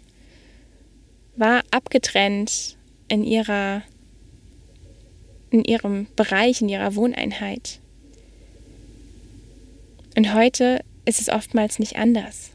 war 1.36 1.62
abgetrennt 1.70 2.76
in 3.08 3.24
ihrer 3.24 3.82
in 5.50 5.64
ihrem 5.64 6.06
Bereich, 6.14 6.62
in 6.62 6.68
ihrer 6.68 6.94
Wohneinheit. 6.94 7.80
Und 10.16 10.32
heute 10.32 10.80
ist 11.04 11.20
es 11.20 11.28
oftmals 11.28 11.80
nicht 11.80 11.96
anders. 11.96 12.52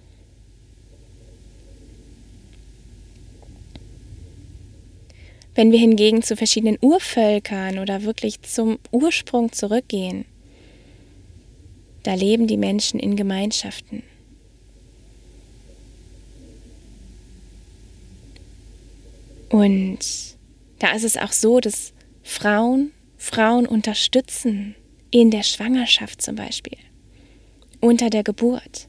Wenn 5.56 5.72
wir 5.72 5.80
hingegen 5.80 6.22
zu 6.22 6.36
verschiedenen 6.36 6.78
Urvölkern 6.82 7.80
oder 7.80 8.04
wirklich 8.04 8.42
zum 8.42 8.78
Ursprung 8.92 9.52
zurückgehen, 9.52 10.26
da 12.04 12.14
leben 12.14 12.46
die 12.46 12.58
Menschen 12.58 13.00
in 13.00 13.16
Gemeinschaften. 13.16 14.04
Und 19.50 20.00
da 20.80 20.92
ist 20.94 21.04
es 21.04 21.18
auch 21.18 21.32
so, 21.32 21.60
dass 21.60 21.94
Frauen 22.22 22.92
Frauen 23.18 23.66
unterstützen 23.66 24.76
in 25.10 25.32
der 25.32 25.44
Schwangerschaft 25.44 26.22
zum 26.22 26.36
Beispiel 26.36 26.78
unter 27.80 28.10
der 28.10 28.24
Geburt. 28.24 28.88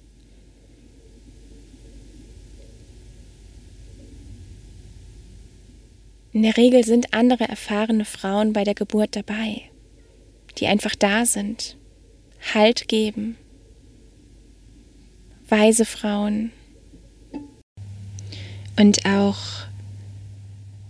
In 6.37 6.43
der 6.43 6.59
Regel 6.59 6.85
sind 6.85 7.15
andere 7.15 7.49
erfahrene 7.49 8.05
Frauen 8.05 8.53
bei 8.53 8.63
der 8.63 8.75
Geburt 8.75 9.17
dabei, 9.17 9.63
die 10.59 10.67
einfach 10.67 10.95
da 10.95 11.25
sind, 11.25 11.79
Halt 12.53 12.89
geben, 12.89 13.39
weise 15.49 15.87
Frauen 15.87 16.53
und 18.79 19.07
auch 19.07 19.39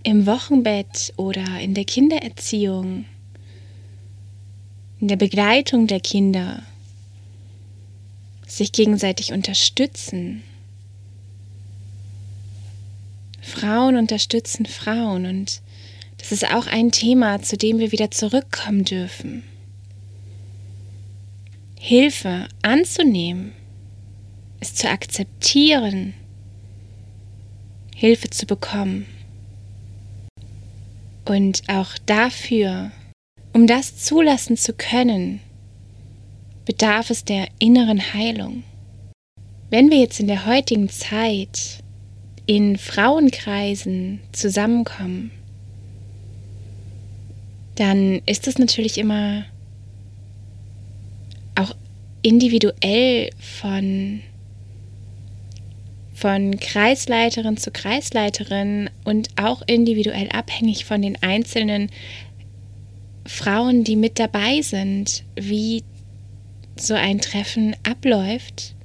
im 0.03 0.27
Wochenbett 0.27 1.13
oder 1.17 1.61
in 1.61 1.75
der 1.75 1.85
Kindererziehung, 1.85 3.05
in 4.99 5.07
der 5.07 5.15
Begleitung 5.15 5.87
der 5.87 6.01
Kinder 6.01 6.65
sich 8.49 8.73
gegenseitig 8.73 9.33
unterstützen. 9.33 10.43
Frauen 13.47 13.97
unterstützen 13.97 14.67
Frauen 14.67 15.25
und 15.25 15.63
das 16.19 16.33
ist 16.33 16.53
auch 16.53 16.67
ein 16.67 16.91
Thema, 16.91 17.41
zu 17.41 17.57
dem 17.57 17.79
wir 17.79 17.93
wieder 17.93 18.11
zurückkommen 18.11 18.85
dürfen. 18.85 19.45
Hilfe 21.79 22.49
anzunehmen, 22.63 23.53
es 24.59 24.75
zu 24.75 24.89
akzeptieren, 24.89 26.15
Hilfe 27.95 28.31
zu 28.31 28.47
bekommen. 28.47 29.07
Und 31.25 31.63
auch 31.69 31.97
dafür, 32.07 32.91
um 33.53 33.69
das 33.69 33.97
zulassen 33.97 34.57
zu 34.57 34.73
können, 34.73 35.41
bedarf 36.65 37.11
es 37.11 37.25
der 37.25 37.47
inneren 37.61 38.13
Heilung. 38.13 38.65
Wenn 39.71 39.91
wir 39.91 39.99
jetzt 39.99 40.19
in 40.19 40.27
der 40.27 40.47
heutigen 40.47 40.89
Zeit 40.89 41.85
in 42.47 42.79
Frauenkreisen 42.79 44.21
zusammenkommen, 44.33 45.31
dann 47.75 48.23
ist 48.27 48.47
es 48.47 48.59
natürlich 48.59 48.99
immer 48.99 49.45
auch 51.55 51.75
individuell 52.23 53.31
von, 53.39 54.21
von 56.15 56.59
Kreisleiterin 56.59 57.57
zu 57.57 57.71
Kreisleiterin 57.71 58.91
und 59.05 59.29
auch 59.37 59.63
individuell 59.67 60.29
abhängig 60.31 60.85
von 60.85 61.03
den 61.03 61.23
einzelnen 61.23 61.91
Frauen, 63.27 63.85
die 63.85 63.97
mit 63.97 64.19
dabei 64.19 64.63
sind, 64.63 65.25
wie 65.35 65.83
so 66.77 66.95
ein 66.95 67.21
Treffen 67.21 67.75
abläuft. 67.83 68.76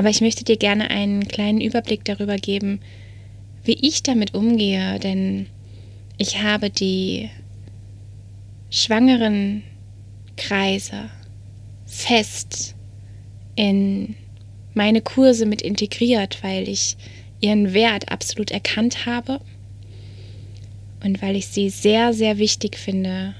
Aber 0.00 0.08
ich 0.08 0.22
möchte 0.22 0.44
dir 0.44 0.56
gerne 0.56 0.88
einen 0.88 1.28
kleinen 1.28 1.60
Überblick 1.60 2.06
darüber 2.06 2.36
geben, 2.36 2.80
wie 3.64 3.86
ich 3.86 4.02
damit 4.02 4.32
umgehe, 4.32 4.98
denn 4.98 5.44
ich 6.16 6.40
habe 6.42 6.70
die 6.70 7.28
schwangeren 8.70 9.62
Kreise 10.38 11.10
fest 11.84 12.74
in 13.56 14.14
meine 14.72 15.02
Kurse 15.02 15.44
mit 15.44 15.60
integriert, 15.60 16.42
weil 16.42 16.66
ich 16.66 16.96
ihren 17.42 17.74
Wert 17.74 18.10
absolut 18.10 18.52
erkannt 18.52 19.04
habe 19.04 19.38
und 21.04 21.20
weil 21.20 21.36
ich 21.36 21.48
sie 21.48 21.68
sehr, 21.68 22.14
sehr 22.14 22.38
wichtig 22.38 22.78
finde 22.78 23.34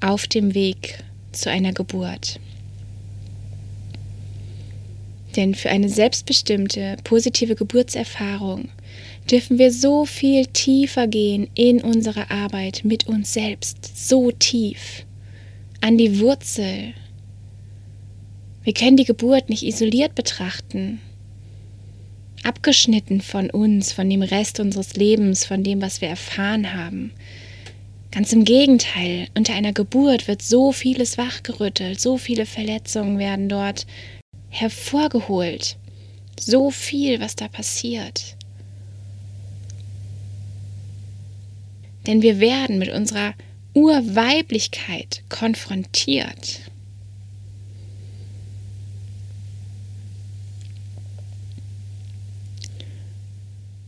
auf 0.00 0.28
dem 0.28 0.54
Weg 0.54 1.02
zu 1.32 1.50
einer 1.50 1.72
Geburt. 1.72 2.38
Denn 5.36 5.54
für 5.54 5.70
eine 5.70 5.88
selbstbestimmte, 5.88 6.96
positive 7.04 7.54
Geburtserfahrung 7.54 8.68
dürfen 9.30 9.58
wir 9.58 9.72
so 9.72 10.04
viel 10.04 10.46
tiefer 10.46 11.06
gehen 11.06 11.48
in 11.54 11.80
unsere 11.80 12.30
Arbeit 12.30 12.82
mit 12.84 13.06
uns 13.06 13.32
selbst, 13.32 14.08
so 14.08 14.30
tief, 14.30 15.06
an 15.80 15.96
die 15.96 16.20
Wurzel. 16.20 16.92
Wir 18.64 18.74
können 18.74 18.96
die 18.96 19.04
Geburt 19.04 19.48
nicht 19.48 19.64
isoliert 19.64 20.14
betrachten, 20.14 21.00
abgeschnitten 22.42 23.20
von 23.20 23.48
uns, 23.50 23.92
von 23.92 24.08
dem 24.10 24.22
Rest 24.22 24.60
unseres 24.60 24.94
Lebens, 24.94 25.44
von 25.44 25.62
dem, 25.62 25.80
was 25.80 26.00
wir 26.00 26.08
erfahren 26.08 26.74
haben. 26.74 27.12
Ganz 28.10 28.32
im 28.32 28.44
Gegenteil, 28.44 29.28
unter 29.34 29.54
einer 29.54 29.72
Geburt 29.72 30.28
wird 30.28 30.42
so 30.42 30.70
vieles 30.70 31.16
wachgerüttelt, 31.16 31.98
so 31.98 32.18
viele 32.18 32.44
Verletzungen 32.44 33.18
werden 33.18 33.48
dort 33.48 33.86
hervorgeholt. 34.52 35.76
So 36.38 36.70
viel, 36.70 37.20
was 37.20 37.34
da 37.34 37.48
passiert. 37.48 38.36
Denn 42.06 42.22
wir 42.22 42.38
werden 42.38 42.78
mit 42.78 42.90
unserer 42.90 43.34
Urweiblichkeit 43.74 45.22
konfrontiert. 45.28 46.60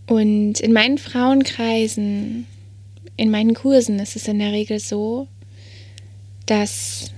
Und 0.07 0.61
in 0.61 0.73
meinen 0.73 0.99
Frauenkreisen, 0.99 2.47
in 3.17 3.31
meinen 3.31 3.55
Kursen 3.55 3.99
ist 3.99 4.17
es 4.17 4.29
in 4.29 4.39
der 4.39 4.53
Regel 4.53 4.79
so, 4.79 5.29
dass 6.47 7.14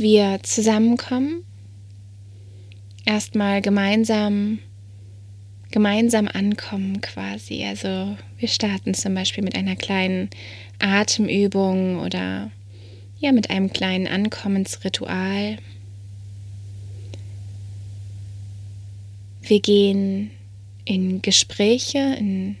wir 0.00 0.40
zusammenkommen, 0.42 1.44
erstmal 3.04 3.62
gemeinsam 3.62 4.58
gemeinsam 5.70 6.28
ankommen 6.28 7.00
quasi. 7.00 7.64
Also 7.64 8.16
wir 8.38 8.48
starten 8.48 8.94
zum 8.94 9.14
Beispiel 9.14 9.44
mit 9.44 9.54
einer 9.54 9.76
kleinen 9.76 10.30
Atemübung 10.78 12.00
oder 12.00 12.50
ja 13.18 13.32
mit 13.32 13.50
einem 13.50 13.72
kleinen 13.72 14.06
Ankommensritual. 14.06 15.58
Wir 19.42 19.60
gehen 19.60 20.30
in 20.84 21.22
Gespräche, 21.22 22.16
in 22.18 22.56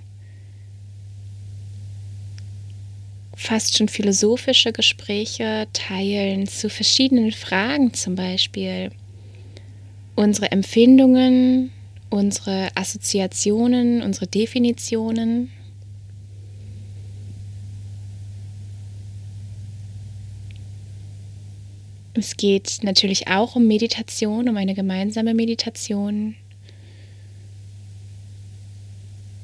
fast 3.34 3.76
schon 3.76 3.88
philosophische 3.88 4.72
Gespräche 4.72 5.66
teilen 5.72 6.46
zu 6.46 6.68
verschiedenen 6.68 7.32
Fragen 7.32 7.94
zum 7.94 8.14
Beispiel. 8.14 8.90
Unsere 10.14 10.50
Empfindungen, 10.52 11.70
unsere 12.10 12.68
Assoziationen, 12.74 14.02
unsere 14.02 14.26
Definitionen. 14.26 15.50
Es 22.14 22.36
geht 22.36 22.80
natürlich 22.82 23.28
auch 23.28 23.56
um 23.56 23.66
Meditation, 23.66 24.48
um 24.48 24.56
eine 24.56 24.74
gemeinsame 24.74 25.32
Meditation. 25.32 26.34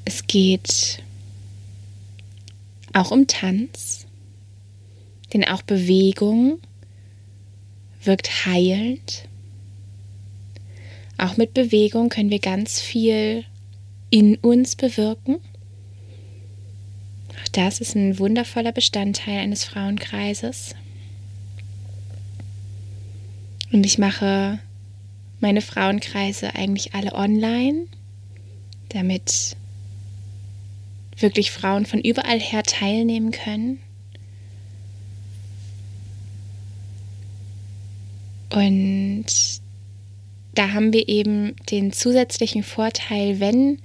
Es 0.05 0.27
geht 0.27 1.01
auch 2.97 3.11
um 3.11 3.27
Tanz, 3.27 4.07
denn 5.33 5.45
auch 5.45 5.61
Bewegung 5.61 6.59
wirkt 8.03 8.45
heilend. 8.45 9.27
Auch 11.17 11.37
mit 11.37 11.53
Bewegung 11.53 12.09
können 12.09 12.29
wir 12.29 12.39
ganz 12.39 12.79
viel 12.79 13.43
in 14.09 14.35
uns 14.37 14.75
bewirken. 14.75 15.37
Auch 17.39 17.47
das 17.51 17.81
ist 17.81 17.95
ein 17.95 18.19
wundervoller 18.19 18.71
Bestandteil 18.71 19.39
eines 19.39 19.63
Frauenkreises. 19.63 20.75
Und 23.71 23.85
ich 23.85 23.97
mache 23.97 24.59
meine 25.39 25.61
Frauenkreise 25.61 26.55
eigentlich 26.55 26.93
alle 26.93 27.13
online, 27.13 27.85
damit 28.89 29.55
wirklich 31.19 31.51
Frauen 31.51 31.85
von 31.85 31.99
überall 31.99 32.39
her 32.39 32.63
teilnehmen 32.63 33.31
können. 33.31 33.79
Und 38.49 39.25
da 40.55 40.73
haben 40.73 40.93
wir 40.93 41.07
eben 41.07 41.55
den 41.69 41.91
zusätzlichen 41.91 42.63
Vorteil, 42.63 43.39
wenn, 43.39 43.79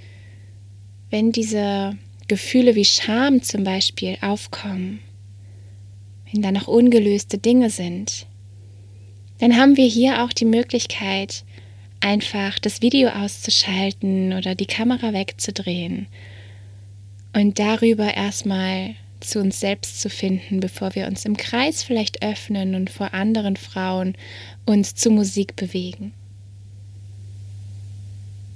wenn 1.10 1.32
diese 1.32 1.96
Gefühle 2.28 2.74
wie 2.74 2.84
Scham 2.84 3.42
zum 3.42 3.64
Beispiel 3.64 4.16
aufkommen, 4.20 5.00
wenn 6.30 6.42
da 6.42 6.52
noch 6.52 6.68
ungelöste 6.68 7.38
Dinge 7.38 7.68
sind, 7.68 8.26
dann 9.38 9.56
haben 9.56 9.76
wir 9.76 9.86
hier 9.86 10.22
auch 10.22 10.32
die 10.32 10.44
Möglichkeit, 10.44 11.44
einfach 12.00 12.58
das 12.58 12.80
Video 12.80 13.10
auszuschalten 13.10 14.32
oder 14.32 14.54
die 14.54 14.66
Kamera 14.66 15.12
wegzudrehen 15.12 16.06
und 17.32 17.58
darüber 17.58 18.14
erstmal 18.14 18.94
zu 19.20 19.40
uns 19.40 19.60
selbst 19.60 20.00
zu 20.00 20.10
finden, 20.10 20.60
bevor 20.60 20.94
wir 20.94 21.06
uns 21.06 21.24
im 21.24 21.36
Kreis 21.36 21.82
vielleicht 21.82 22.22
öffnen 22.22 22.74
und 22.74 22.90
vor 22.90 23.14
anderen 23.14 23.56
Frauen 23.56 24.16
uns 24.66 24.94
zu 24.94 25.10
Musik 25.10 25.56
bewegen. 25.56 26.12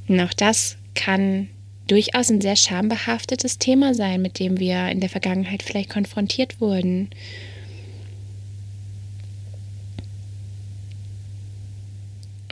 Und 0.08 0.20
auch 0.20 0.32
das 0.32 0.76
kann 0.94 1.48
durchaus 1.86 2.30
ein 2.30 2.40
sehr 2.40 2.56
schambehaftetes 2.56 3.58
Thema 3.58 3.94
sein, 3.94 4.22
mit 4.22 4.38
dem 4.38 4.58
wir 4.58 4.88
in 4.88 5.00
der 5.00 5.08
Vergangenheit 5.08 5.62
vielleicht 5.62 5.90
konfrontiert 5.90 6.60
wurden. 6.60 7.10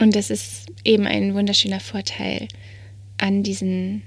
Und 0.01 0.15
das 0.15 0.31
ist 0.31 0.67
eben 0.85 1.07
ein 1.07 1.35
wunderschöner 1.35 1.81
Vorteil 1.81 2.49
an 3.19 3.43
diesen 3.43 4.03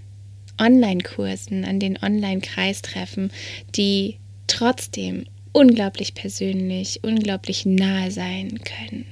Online-Kursen, 0.59 1.65
an 1.65 1.79
den 1.79 1.97
Online-Kreistreffen, 2.01 3.31
die 3.75 4.17
trotzdem 4.47 5.25
unglaublich 5.51 6.13
persönlich, 6.13 6.99
unglaublich 7.03 7.65
nahe 7.65 8.11
sein 8.11 8.59
können. 8.63 9.05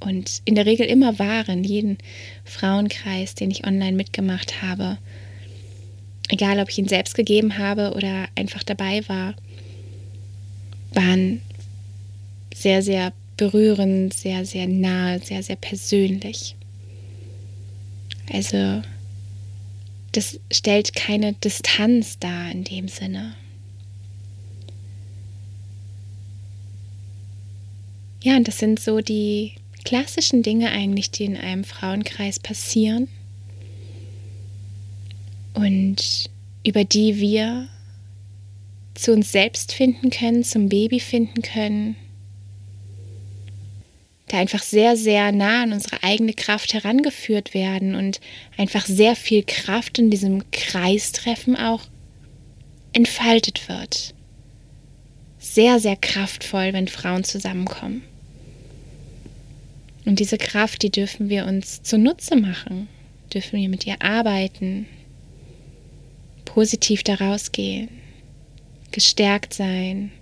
Und 0.00 0.40
in 0.44 0.54
der 0.54 0.66
Regel 0.66 0.86
immer 0.86 1.18
waren, 1.18 1.62
jeden 1.62 1.98
Frauenkreis, 2.44 3.34
den 3.34 3.50
ich 3.50 3.66
online 3.66 3.96
mitgemacht 3.96 4.62
habe, 4.62 4.98
egal 6.28 6.58
ob 6.58 6.70
ich 6.70 6.78
ihn 6.78 6.88
selbst 6.88 7.14
gegeben 7.14 7.58
habe 7.58 7.92
oder 7.94 8.28
einfach 8.34 8.62
dabei 8.62 9.06
war, 9.08 9.34
waren 10.94 11.40
sehr, 12.54 12.82
sehr 12.82 13.12
berührend, 13.36 14.14
sehr, 14.14 14.44
sehr 14.44 14.66
nahe, 14.66 15.18
sehr, 15.20 15.42
sehr 15.42 15.56
persönlich. 15.56 16.56
Also 18.32 18.82
das 20.12 20.40
stellt 20.50 20.94
keine 20.94 21.34
Distanz 21.34 22.18
dar 22.18 22.50
in 22.50 22.64
dem 22.64 22.88
Sinne. 22.88 23.34
Ja, 28.22 28.36
und 28.36 28.46
das 28.48 28.58
sind 28.58 28.80
so 28.80 29.00
die 29.00 29.54
klassischen 29.84 30.42
Dinge 30.42 30.70
eigentlich, 30.70 31.10
die 31.10 31.24
in 31.24 31.36
einem 31.36 31.64
Frauenkreis 31.64 32.38
passieren 32.38 33.08
und 35.54 36.30
über 36.64 36.84
die 36.84 37.18
wir 37.18 37.68
zu 38.94 39.12
uns 39.12 39.32
selbst 39.32 39.72
finden 39.72 40.10
können, 40.10 40.44
zum 40.44 40.68
Baby 40.68 41.00
finden 41.00 41.40
können 41.40 41.96
da 44.32 44.38
einfach 44.38 44.62
sehr, 44.62 44.96
sehr 44.96 45.32
nah 45.32 45.64
an 45.64 45.72
unsere 45.72 46.02
eigene 46.02 46.32
Kraft 46.32 46.72
herangeführt 46.72 47.52
werden 47.52 47.94
und 47.94 48.20
einfach 48.56 48.86
sehr 48.86 49.16
viel 49.16 49.42
Kraft 49.44 49.98
in 49.98 50.10
diesem 50.10 50.50
Kreistreffen 50.52 51.56
auch 51.56 51.82
entfaltet 52.92 53.68
wird. 53.68 54.14
Sehr, 55.38 55.80
sehr 55.80 55.96
kraftvoll, 55.96 56.72
wenn 56.72 56.86
Frauen 56.86 57.24
zusammenkommen. 57.24 58.02
Und 60.04 60.20
diese 60.20 60.38
Kraft, 60.38 60.82
die 60.82 60.90
dürfen 60.90 61.28
wir 61.28 61.46
uns 61.46 61.82
zunutze 61.82 62.36
machen, 62.36 62.88
dürfen 63.32 63.60
wir 63.60 63.68
mit 63.68 63.86
ihr 63.86 64.00
arbeiten, 64.00 64.86
positiv 66.44 67.02
daraus 67.02 67.52
gehen, 67.52 67.88
gestärkt 68.92 69.54
sein, 69.54 70.12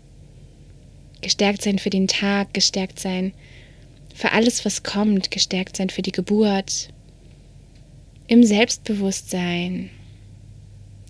gestärkt 1.20 1.62
sein 1.62 1.78
für 1.78 1.90
den 1.90 2.08
Tag, 2.08 2.54
gestärkt 2.54 3.00
sein 3.00 3.32
für 4.18 4.32
alles, 4.32 4.64
was 4.64 4.82
kommt, 4.82 5.30
gestärkt 5.30 5.76
sein 5.76 5.90
für 5.90 6.02
die 6.02 6.10
Geburt, 6.10 6.88
im 8.26 8.42
Selbstbewusstsein, 8.42 9.90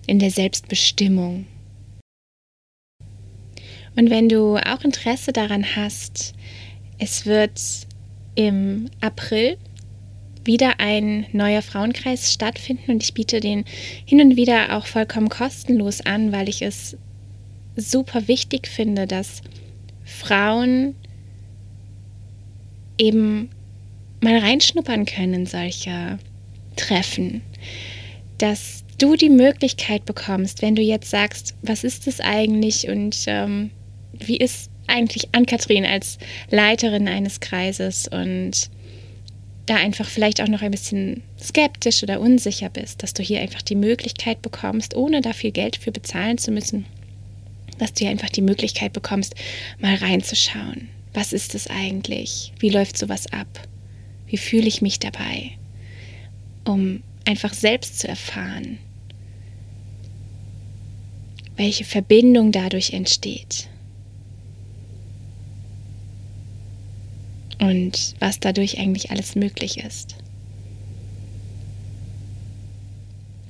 in 0.05 0.19
der 0.19 0.29
Selbstbestimmung. 0.29 1.47
Und 3.95 4.11
wenn 4.11 4.29
du 4.29 4.57
auch 4.57 4.83
Interesse 4.83 5.33
daran 5.33 5.75
hast, 5.75 6.35
es 6.99 7.25
wird 7.25 7.59
im 8.35 8.91
April 9.01 9.57
wieder 10.45 10.79
ein 10.79 11.25
neuer 11.31 11.63
Frauenkreis 11.63 12.31
stattfinden 12.31 12.91
und 12.91 13.01
ich 13.01 13.15
biete 13.15 13.39
den 13.39 13.65
hin 14.05 14.21
und 14.21 14.35
wieder 14.35 14.77
auch 14.77 14.85
vollkommen 14.85 15.29
kostenlos 15.29 16.01
an, 16.01 16.31
weil 16.31 16.47
ich 16.47 16.61
es 16.61 16.95
super 17.75 18.27
wichtig 18.27 18.67
finde, 18.67 19.07
dass 19.07 19.41
Frauen 20.05 20.93
eben 22.99 23.49
mal 24.21 24.37
reinschnuppern 24.37 25.05
können 25.05 25.33
in 25.33 25.45
solche 25.45 26.19
Treffen. 26.75 27.41
Dass 28.37 28.83
du 28.97 29.15
die 29.15 29.29
Möglichkeit 29.29 30.05
bekommst, 30.05 30.61
wenn 30.61 30.75
du 30.75 30.81
jetzt 30.81 31.09
sagst, 31.09 31.55
was 31.61 31.83
ist 31.83 32.07
das 32.07 32.19
eigentlich 32.19 32.89
und 32.89 33.17
ähm, 33.27 33.71
wie 34.13 34.37
ist 34.37 34.69
eigentlich 34.87 35.29
Ann-Kathrin 35.31 35.85
als 35.85 36.17
Leiterin 36.49 37.07
eines 37.07 37.39
Kreises 37.39 38.07
und 38.07 38.69
da 39.65 39.75
einfach 39.75 40.07
vielleicht 40.09 40.41
auch 40.41 40.47
noch 40.47 40.63
ein 40.63 40.71
bisschen 40.71 41.21
skeptisch 41.39 42.01
oder 42.01 42.19
unsicher 42.19 42.69
bist, 42.69 43.03
dass 43.03 43.13
du 43.13 43.21
hier 43.21 43.39
einfach 43.39 43.61
die 43.61 43.75
Möglichkeit 43.75 44.41
bekommst, 44.41 44.95
ohne 44.95 45.21
da 45.21 45.31
viel 45.31 45.51
Geld 45.51 45.75
für 45.75 45.91
bezahlen 45.91 46.39
zu 46.39 46.51
müssen, 46.51 46.85
dass 47.77 47.93
du 47.93 47.99
hier 47.99 48.09
einfach 48.09 48.29
die 48.29 48.41
Möglichkeit 48.41 48.93
bekommst, 48.93 49.35
mal 49.79 49.95
reinzuschauen 49.95 50.89
was 51.19 51.33
ist 51.33 51.53
es 51.53 51.67
eigentlich? 51.67 52.53
Wie 52.59 52.69
läuft 52.69 52.97
sowas 52.97 53.27
ab? 53.33 53.67
Wie 54.27 54.37
fühle 54.37 54.67
ich 54.67 54.81
mich 54.81 54.99
dabei? 54.99 55.51
Um 56.63 57.03
einfach 57.25 57.53
selbst 57.53 57.99
zu 57.99 58.07
erfahren, 58.07 58.77
welche 61.57 61.83
Verbindung 61.83 62.53
dadurch 62.53 62.93
entsteht. 62.93 63.67
Und 67.59 68.15
was 68.19 68.39
dadurch 68.39 68.79
eigentlich 68.79 69.11
alles 69.11 69.35
möglich 69.35 69.79
ist. 69.79 70.15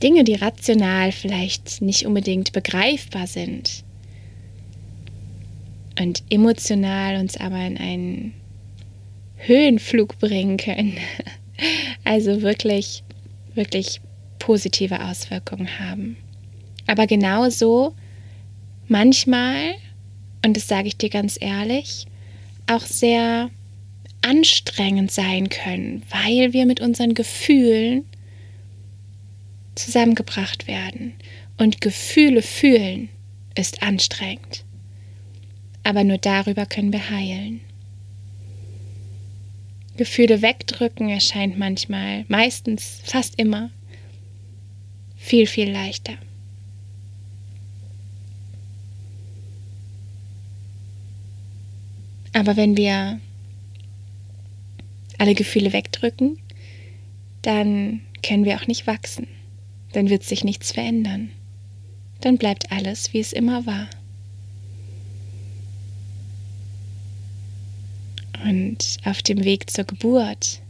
Dinge, 0.02 0.24
die 0.24 0.34
rational 0.34 1.12
vielleicht 1.12 1.84
nicht 1.84 2.08
unbedingt 2.08 2.52
begreifbar 2.52 3.28
sind, 3.28 3.84
und 6.00 6.24
emotional 6.30 7.18
uns 7.18 7.38
aber 7.38 7.58
in 7.66 7.78
einen 7.78 8.34
Höhenflug 9.38 10.18
bringen 10.20 10.58
können. 10.58 10.98
Also 12.06 12.42
wirklich, 12.42 13.04
wirklich 13.54 14.00
positive 14.40 15.04
Auswirkungen 15.04 15.78
haben. 15.78 16.16
Aber 16.88 17.06
genauso 17.06 17.94
manchmal, 18.88 19.76
und 20.46 20.56
das 20.56 20.70
sage 20.70 20.88
ich 20.88 20.96
dir 20.96 21.10
ganz 21.10 21.38
ehrlich, 21.38 22.08
auch 22.68 22.84
sehr 22.84 23.50
anstrengend 24.22 25.12
sein 25.12 25.50
können, 25.50 26.02
weil 26.10 26.54
wir 26.54 26.66
mit 26.66 26.80
unseren 26.80 27.14
Gefühlen 27.14 28.06
zusammengebracht 29.76 30.66
werden. 30.66 31.14
Und 31.58 31.82
Gefühle 31.82 32.42
fühlen 32.42 33.10
ist 33.54 33.84
anstrengend. 33.84 34.64
Aber 35.90 36.04
nur 36.04 36.20
darüber 36.20 36.68
können 36.68 36.94
wir 36.94 37.10
heilen. 37.10 37.62
Gefühle 39.98 40.44
wegdrücken 40.44 41.10
erscheint 41.10 41.58
manchmal, 41.58 42.26
meistens, 42.28 43.02
fast 43.06 43.40
immer, 43.40 43.72
viel, 45.16 45.48
viel 45.48 45.72
leichter. 45.72 46.14
Aber 52.34 52.56
wenn 52.56 52.78
wir 52.78 53.20
alle 55.18 55.34
Gefühle 55.34 55.74
wegdrücken, 55.74 56.38
dann 57.42 58.02
können 58.22 58.46
wir 58.46 58.58
auch 58.58 58.68
nicht 58.68 58.86
wachsen. 58.86 59.26
Dann 59.94 60.12
wird 60.12 60.22
sich 60.22 60.44
nichts 60.44 60.72
verändern. 60.72 61.32
Dann 62.22 62.38
bleibt 62.38 62.72
alles, 62.72 63.12
wie 63.12 63.20
es 63.22 63.34
immer 63.34 63.66
war. 63.66 63.90
Und 68.44 68.98
auf 69.04 69.22
dem 69.22 69.44
Weg 69.44 69.70
zur 69.70 69.84
Geburt, 69.84 70.62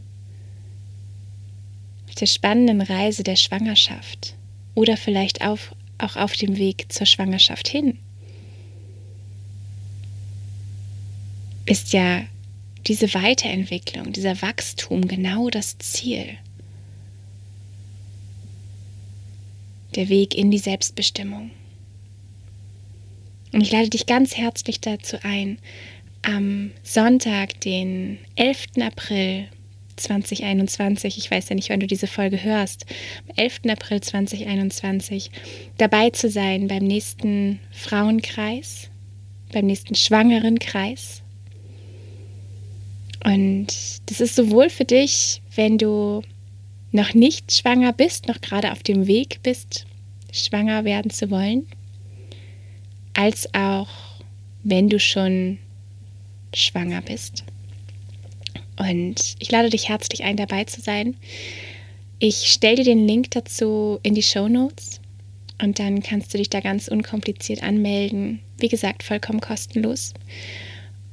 auf 2.08 2.14
der 2.16 2.26
spannenden 2.26 2.80
Reise 2.80 3.22
der 3.22 3.36
Schwangerschaft 3.36 4.34
oder 4.74 4.96
vielleicht 4.96 5.42
auf, 5.42 5.74
auch 5.98 6.16
auf 6.16 6.32
dem 6.32 6.56
Weg 6.56 6.92
zur 6.92 7.06
Schwangerschaft 7.06 7.68
hin, 7.68 7.98
ist 11.66 11.92
ja 11.92 12.24
diese 12.86 13.14
Weiterentwicklung, 13.14 14.12
dieser 14.12 14.42
Wachstum 14.42 15.06
genau 15.06 15.50
das 15.50 15.78
Ziel. 15.78 16.36
Der 19.94 20.08
Weg 20.08 20.34
in 20.34 20.50
die 20.50 20.58
Selbstbestimmung. 20.58 21.50
Und 23.52 23.60
ich 23.60 23.70
lade 23.70 23.90
dich 23.90 24.06
ganz 24.06 24.36
herzlich 24.36 24.80
dazu 24.80 25.18
ein, 25.22 25.58
am 26.22 26.72
Sonntag, 26.82 27.60
den 27.60 28.18
11. 28.36 28.66
April 28.80 29.46
2021, 29.96 31.18
ich 31.18 31.30
weiß 31.30 31.50
ja 31.50 31.54
nicht, 31.54 31.70
wann 31.70 31.80
du 31.80 31.86
diese 31.86 32.06
Folge 32.06 32.42
hörst, 32.42 32.86
am 33.28 33.34
11. 33.36 33.60
April 33.68 34.00
2021 34.00 35.30
dabei 35.78 36.10
zu 36.10 36.30
sein 36.30 36.68
beim 36.68 36.84
nächsten 36.84 37.60
Frauenkreis, 37.70 38.90
beim 39.52 39.66
nächsten 39.66 39.94
Schwangerenkreis 39.94 41.22
und 43.24 43.66
das 44.06 44.20
ist 44.20 44.34
sowohl 44.34 44.70
für 44.70 44.84
dich, 44.84 45.42
wenn 45.54 45.78
du 45.78 46.22
noch 46.92 47.14
nicht 47.14 47.52
schwanger 47.52 47.92
bist, 47.92 48.28
noch 48.28 48.40
gerade 48.40 48.72
auf 48.72 48.82
dem 48.82 49.06
Weg 49.06 49.40
bist, 49.42 49.86
schwanger 50.32 50.84
werden 50.84 51.10
zu 51.10 51.30
wollen, 51.30 51.66
als 53.14 53.52
auch 53.54 53.88
wenn 54.62 54.88
du 54.88 54.98
schon 54.98 55.58
schwanger 56.54 57.02
bist. 57.02 57.44
Und 58.78 59.36
ich 59.38 59.50
lade 59.50 59.70
dich 59.70 59.88
herzlich 59.88 60.24
ein, 60.24 60.36
dabei 60.36 60.64
zu 60.64 60.80
sein. 60.80 61.16
Ich 62.18 62.50
stelle 62.50 62.76
dir 62.76 62.84
den 62.84 63.06
Link 63.06 63.30
dazu 63.30 63.98
in 64.02 64.14
die 64.14 64.22
Show 64.22 64.48
Notes 64.48 65.00
und 65.62 65.78
dann 65.78 66.02
kannst 66.02 66.32
du 66.32 66.38
dich 66.38 66.50
da 66.50 66.60
ganz 66.60 66.88
unkompliziert 66.88 67.62
anmelden. 67.62 68.40
Wie 68.58 68.68
gesagt, 68.68 69.02
vollkommen 69.02 69.40
kostenlos. 69.40 70.14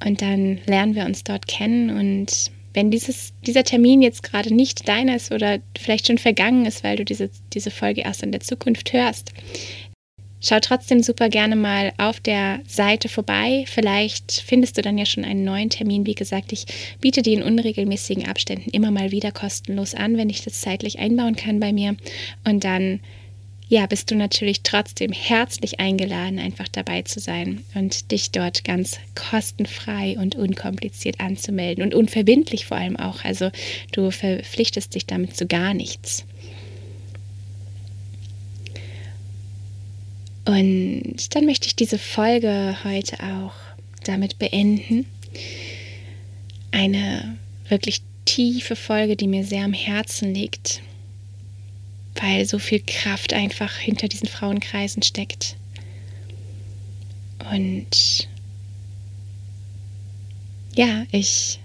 Und 0.05 0.21
dann 0.21 0.59
lernen 0.65 0.95
wir 0.95 1.05
uns 1.05 1.23
dort 1.23 1.47
kennen. 1.47 1.89
Und 1.89 2.51
wenn 2.73 2.91
dieses, 2.91 3.33
dieser 3.45 3.63
Termin 3.63 4.01
jetzt 4.01 4.23
gerade 4.23 4.53
nicht 4.53 4.87
deiner 4.87 5.15
ist 5.15 5.31
oder 5.31 5.59
vielleicht 5.77 6.07
schon 6.07 6.17
vergangen 6.17 6.65
ist, 6.65 6.83
weil 6.83 6.97
du 6.97 7.05
diese, 7.05 7.29
diese 7.53 7.71
Folge 7.71 8.01
erst 8.01 8.23
in 8.23 8.31
der 8.31 8.41
Zukunft 8.41 8.93
hörst, 8.93 9.33
schau 10.41 10.59
trotzdem 10.59 11.01
super 11.01 11.29
gerne 11.29 11.55
mal 11.55 11.93
auf 11.97 12.19
der 12.19 12.59
Seite 12.67 13.09
vorbei. 13.09 13.65
Vielleicht 13.67 14.43
findest 14.45 14.77
du 14.77 14.81
dann 14.81 14.97
ja 14.97 15.05
schon 15.05 15.25
einen 15.25 15.43
neuen 15.43 15.69
Termin. 15.69 16.05
Wie 16.05 16.15
gesagt, 16.15 16.53
ich 16.53 16.65
biete 17.01 17.21
die 17.21 17.33
in 17.33 17.43
unregelmäßigen 17.43 18.27
Abständen 18.27 18.69
immer 18.69 18.91
mal 18.91 19.11
wieder 19.11 19.31
kostenlos 19.31 19.95
an, 19.95 20.17
wenn 20.17 20.29
ich 20.29 20.43
das 20.43 20.61
zeitlich 20.61 20.99
einbauen 20.99 21.35
kann 21.35 21.59
bei 21.59 21.73
mir. 21.73 21.95
Und 22.43 22.63
dann 22.63 22.99
ja, 23.69 23.85
bist 23.85 24.09
du 24.11 24.15
natürlich 24.15 24.61
trotzdem 24.61 25.11
herzlich 25.11 25.79
eingeladen, 25.81 26.39
einfach 26.39 26.69
dabei 26.69 27.01
zu 27.01 27.19
sein 27.19 27.65
und 27.75 28.11
dich 28.11 28.31
dort 28.31 28.63
ganz 28.63 28.97
kostenfrei 29.13 30.17
und 30.17 30.35
unkompliziert 30.35 31.19
anzumelden 31.19 31.83
und 31.83 31.93
unverbindlich 31.93 32.65
vor 32.65 32.77
allem 32.77 32.95
auch. 32.95 33.25
Also 33.25 33.51
du 33.91 34.09
verpflichtest 34.09 34.95
dich 34.95 35.05
damit 35.05 35.35
zu 35.35 35.47
gar 35.47 35.73
nichts. 35.73 36.25
Und 40.47 41.35
dann 41.35 41.45
möchte 41.45 41.67
ich 41.67 41.75
diese 41.75 41.99
Folge 41.99 42.77
heute 42.83 43.17
auch 43.21 43.53
damit 44.05 44.39
beenden. 44.39 45.05
Eine 46.71 47.37
wirklich 47.69 48.01
tiefe 48.25 48.75
Folge, 48.75 49.15
die 49.15 49.27
mir 49.27 49.43
sehr 49.43 49.63
am 49.65 49.73
Herzen 49.73 50.33
liegt 50.33 50.81
weil 52.21 52.45
so 52.45 52.59
viel 52.59 52.81
Kraft 52.85 53.33
einfach 53.33 53.75
hinter 53.77 54.07
diesen 54.07 54.27
Frauenkreisen 54.27 55.03
steckt. 55.03 55.55
Und 57.51 58.27
ja, 60.75 61.05
ich 61.11 61.59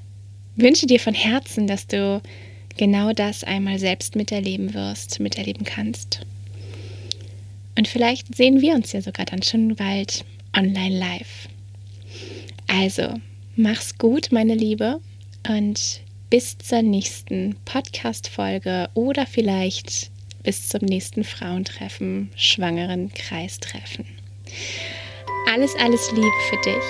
wünsche 0.56 0.86
dir 0.86 1.00
von 1.00 1.14
Herzen, 1.14 1.66
dass 1.66 1.86
du 1.86 2.22
genau 2.76 3.12
das 3.12 3.44
einmal 3.44 3.78
selbst 3.78 4.16
miterleben 4.16 4.74
wirst, 4.74 5.20
miterleben 5.20 5.64
kannst. 5.64 6.20
Und 7.76 7.88
vielleicht 7.88 8.34
sehen 8.34 8.60
wir 8.60 8.74
uns 8.74 8.92
ja 8.92 9.00
sogar 9.00 9.26
dann 9.26 9.42
schon 9.42 9.76
bald 9.76 10.24
online 10.56 10.98
live. 10.98 11.48
Also, 12.66 13.14
mach's 13.56 13.98
gut, 13.98 14.30
meine 14.30 14.54
Liebe, 14.54 15.00
und 15.48 16.00
bis 16.30 16.56
zur 16.58 16.82
nächsten 16.82 17.56
Podcast-Folge 17.64 18.88
oder 18.94 19.26
vielleicht 19.26 20.10
bis 20.42 20.68
zum 20.68 20.80
nächsten 20.80 21.24
Frauentreffen, 21.24 22.30
schwangeren 22.36 23.12
Kreistreffen. 23.12 24.06
Alles, 25.52 25.74
alles 25.76 26.10
Liebe 26.12 26.30
für 26.48 26.56
dich. 26.64 26.84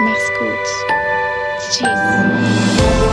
Mach's 0.00 0.30
gut. 0.38 0.66
Tschüss. 1.70 3.05